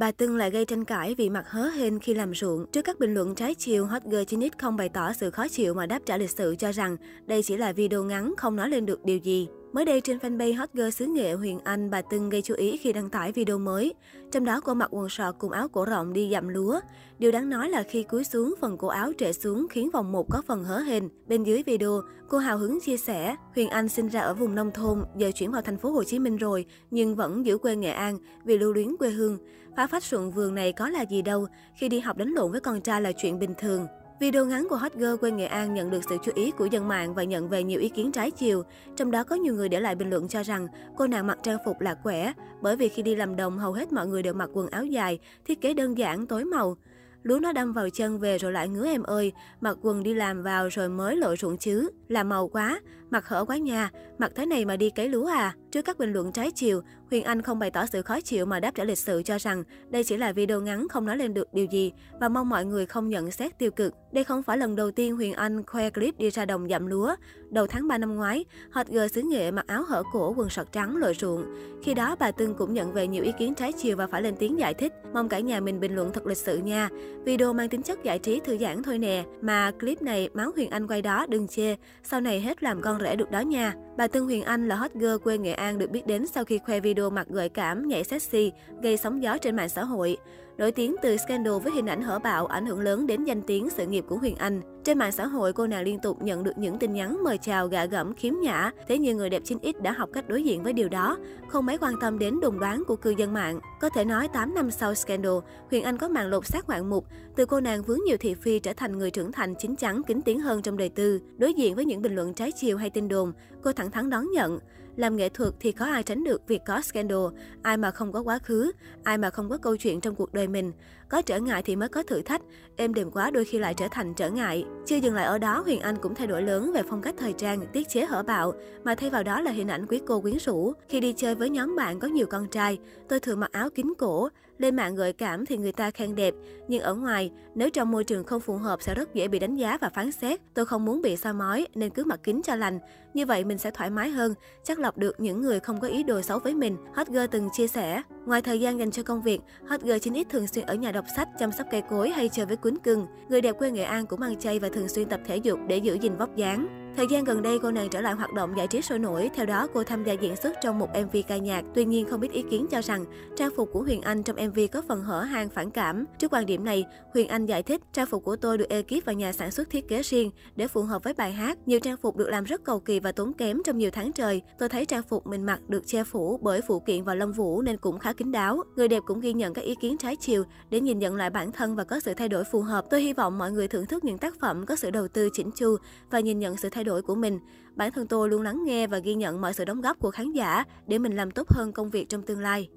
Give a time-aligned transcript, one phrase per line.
[0.00, 2.66] Bà Tưng lại gây tranh cãi vì mặt hớ hên khi làm ruộng.
[2.72, 5.74] Trước các bình luận trái chiều, hot girl 9 không bày tỏ sự khó chịu
[5.74, 8.86] mà đáp trả lịch sự cho rằng đây chỉ là video ngắn, không nói lên
[8.86, 9.48] được điều gì.
[9.72, 12.76] Mới đây trên fanpage hot girl xứ nghệ Huyền Anh, bà Tưng gây chú ý
[12.76, 13.94] khi đăng tải video mới.
[14.32, 16.80] Trong đó cô mặc quần sọt cùng áo cổ rộng đi dặm lúa.
[17.18, 20.30] Điều đáng nói là khi cúi xuống, phần cổ áo trệ xuống khiến vòng một
[20.30, 21.08] có phần hở hình.
[21.26, 24.70] Bên dưới video, cô hào hứng chia sẻ, Huyền Anh sinh ra ở vùng nông
[24.70, 27.90] thôn, giờ chuyển vào thành phố Hồ Chí Minh rồi, nhưng vẫn giữ quê Nghệ
[27.90, 29.38] An vì lưu luyến quê hương.
[29.76, 31.46] Phá phách ruộng vườn này có là gì đâu,
[31.76, 33.86] khi đi học đánh lộn với con trai là chuyện bình thường.
[34.20, 36.88] Video ngắn của hot girl quê Nghệ An nhận được sự chú ý của dân
[36.88, 38.62] mạng và nhận về nhiều ý kiến trái chiều.
[38.96, 41.58] Trong đó có nhiều người để lại bình luận cho rằng cô nàng mặc trang
[41.64, 44.50] phục là khỏe, bởi vì khi đi làm đồng hầu hết mọi người đều mặc
[44.52, 46.76] quần áo dài, thiết kế đơn giản, tối màu.
[47.22, 50.42] Lúa nó đâm vào chân về rồi lại ngứa em ơi, mặc quần đi làm
[50.42, 51.90] vào rồi mới lộ ruộng chứ.
[52.08, 55.54] Là màu quá, mặc hở quá nha, mặc thế này mà đi cấy lúa à.
[55.70, 58.60] Trước các bình luận trái chiều, Huyền Anh không bày tỏ sự khó chịu mà
[58.60, 61.54] đáp trả lịch sự cho rằng đây chỉ là video ngắn không nói lên được
[61.54, 63.94] điều gì và mong mọi người không nhận xét tiêu cực.
[64.12, 67.14] Đây không phải lần đầu tiên Huyền Anh khoe clip đi ra đồng dặm lúa.
[67.50, 70.72] Đầu tháng 3 năm ngoái, hot girl xứ nghệ mặc áo hở cổ quần sọt
[70.72, 71.44] trắng lội ruộng.
[71.82, 74.34] Khi đó bà Tưng cũng nhận về nhiều ý kiến trái chiều và phải lên
[74.38, 74.92] tiếng giải thích.
[75.14, 76.88] Mong cả nhà mình bình luận thật lịch sự nha.
[77.24, 80.70] Video mang tính chất giải trí thư giãn thôi nè, mà clip này máu Huyền
[80.70, 83.74] Anh quay đó đừng chê, sau này hết làm con rể được đó nha.
[83.96, 86.58] Bà Tân Huyền Anh là hot girl quê Nghệ An được biết đến sau khi
[86.58, 88.52] khoe video mặt gợi cảm, nhảy sexy,
[88.82, 90.16] gây sóng gió trên mạng xã hội.
[90.58, 93.70] Nổi tiếng từ scandal với hình ảnh hở bạo ảnh hưởng lớn đến danh tiếng
[93.70, 94.60] sự nghiệp của Huyền Anh.
[94.84, 97.68] Trên mạng xã hội, cô nàng liên tục nhận được những tin nhắn mời chào
[97.68, 98.70] gạ gẫm khiếm nhã.
[98.88, 101.78] Thế nhưng người đẹp 9X đã học cách đối diện với điều đó, không mấy
[101.78, 103.60] quan tâm đến đồn đoán của cư dân mạng.
[103.80, 105.32] Có thể nói 8 năm sau scandal,
[105.70, 107.06] Huyền Anh có màn lột xác ngoạn mục.
[107.36, 110.22] Từ cô nàng vướng nhiều thị phi trở thành người trưởng thành chín chắn, kính
[110.22, 111.20] tiếng hơn trong đời tư.
[111.38, 114.30] Đối diện với những bình luận trái chiều hay tin đồn, cô thẳng thắn đón
[114.30, 114.58] nhận.
[114.96, 117.26] Làm nghệ thuật thì có ai tránh được việc có scandal,
[117.62, 118.72] ai mà không có quá khứ,
[119.04, 120.72] ai mà không có câu chuyện trong cuộc đời mình.
[121.10, 122.42] Có trở ngại thì mới có thử thách,
[122.76, 124.64] êm đềm quá đôi khi lại trở thành trở ngại.
[124.86, 127.32] Chưa dừng lại ở đó, Huyền Anh cũng thay đổi lớn về phong cách thời
[127.32, 128.52] trang, tiết chế hở bạo,
[128.84, 130.72] mà thay vào đó là hình ảnh quý cô quyến rũ.
[130.88, 133.86] Khi đi chơi với nhóm bạn có nhiều con trai, tôi thường mặc áo kín
[133.98, 136.34] cổ, lên mạng gợi cảm thì người ta khen đẹp,
[136.68, 139.56] nhưng ở ngoài, nếu trong môi trường không phù hợp sẽ rất dễ bị đánh
[139.56, 140.40] giá và phán xét.
[140.54, 142.78] Tôi không muốn bị soi mói nên cứ mặc kín cho lành.
[143.14, 144.34] Như vậy mình sẽ thoải mái hơn,
[144.64, 146.76] chắc lọc được những người không có ý đồ xấu với mình.
[146.94, 150.24] Hot girl từng chia sẻ, ngoài thời gian dành cho công việc, Hot girl 9X
[150.30, 153.06] thường xuyên ở nhà đọc sách, chăm sóc cây cối hay chơi với cuốn cưng.
[153.28, 155.76] Người đẹp quê Nghệ An cũng ăn chay và thường xuyên tập thể dục để
[155.76, 156.79] giữ gìn vóc dáng.
[156.96, 159.30] Thời gian gần đây, cô nàng trở lại hoạt động giải trí sôi nổi.
[159.34, 161.64] Theo đó, cô tham gia diễn xuất trong một MV ca nhạc.
[161.74, 163.04] Tuy nhiên, không ít ý kiến cho rằng
[163.36, 166.04] trang phục của Huyền Anh trong MV có phần hở hang phản cảm.
[166.18, 166.84] Trước quan điểm này,
[167.14, 169.88] Huyền Anh giải thích, trang phục của tôi được ekip và nhà sản xuất thiết
[169.88, 171.58] kế riêng để phù hợp với bài hát.
[171.66, 174.42] Nhiều trang phục được làm rất cầu kỳ và tốn kém trong nhiều tháng trời.
[174.58, 177.62] Tôi thấy trang phục mình mặc được che phủ bởi phụ kiện và lông vũ
[177.62, 178.62] nên cũng khá kín đáo.
[178.76, 181.52] Người đẹp cũng ghi nhận các ý kiến trái chiều để nhìn nhận lại bản
[181.52, 182.84] thân và có sự thay đổi phù hợp.
[182.90, 185.50] Tôi hy vọng mọi người thưởng thức những tác phẩm có sự đầu tư chỉnh
[185.50, 185.76] chu
[186.10, 187.38] và nhìn nhận sự thay thay đổi của mình.
[187.76, 190.32] Bản thân tôi luôn lắng nghe và ghi nhận mọi sự đóng góp của khán
[190.32, 192.68] giả để mình làm tốt hơn công việc trong tương lai.